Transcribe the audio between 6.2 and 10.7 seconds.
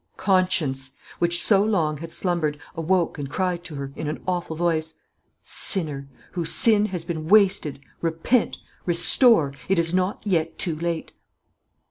whose sin has been wasted, repent! restore! It is not yet